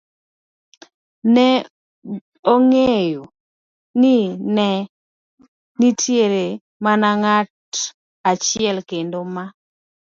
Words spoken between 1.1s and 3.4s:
ne ong'eyo